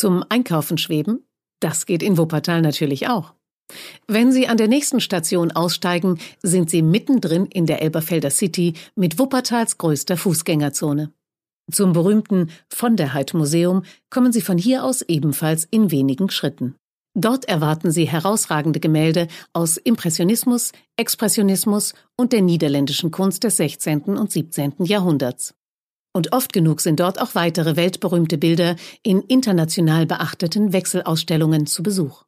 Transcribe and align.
Zum 0.00 0.24
Einkaufen 0.30 0.78
schweben? 0.78 1.26
Das 1.60 1.84
geht 1.84 2.02
in 2.02 2.16
Wuppertal 2.16 2.62
natürlich 2.62 3.08
auch. 3.08 3.34
Wenn 4.08 4.32
Sie 4.32 4.48
an 4.48 4.56
der 4.56 4.66
nächsten 4.66 4.98
Station 4.98 5.52
aussteigen, 5.52 6.18
sind 6.42 6.70
Sie 6.70 6.80
mittendrin 6.80 7.44
in 7.44 7.66
der 7.66 7.82
Elberfelder 7.82 8.30
City 8.30 8.72
mit 8.94 9.18
Wuppertals 9.18 9.76
größter 9.76 10.16
Fußgängerzone. 10.16 11.12
Zum 11.70 11.92
berühmten 11.92 12.48
Von 12.70 12.96
der 12.96 13.12
Heid 13.12 13.34
Museum 13.34 13.82
kommen 14.08 14.32
Sie 14.32 14.40
von 14.40 14.56
hier 14.56 14.84
aus 14.84 15.02
ebenfalls 15.02 15.68
in 15.70 15.90
wenigen 15.90 16.30
Schritten. 16.30 16.76
Dort 17.14 17.44
erwarten 17.44 17.90
Sie 17.90 18.08
herausragende 18.08 18.80
Gemälde 18.80 19.28
aus 19.52 19.76
Impressionismus, 19.76 20.72
Expressionismus 20.96 21.92
und 22.16 22.32
der 22.32 22.40
niederländischen 22.40 23.10
Kunst 23.10 23.44
des 23.44 23.58
16. 23.58 24.16
und 24.16 24.32
17. 24.32 24.76
Jahrhunderts. 24.78 25.52
Und 26.12 26.32
oft 26.32 26.52
genug 26.52 26.80
sind 26.80 26.98
dort 26.98 27.20
auch 27.20 27.34
weitere 27.34 27.76
weltberühmte 27.76 28.36
Bilder 28.36 28.76
in 29.02 29.20
international 29.22 30.06
beachteten 30.06 30.72
Wechselausstellungen 30.72 31.66
zu 31.66 31.82
Besuch. 31.82 32.24